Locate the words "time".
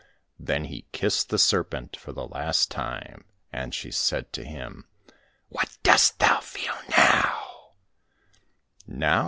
2.71-3.23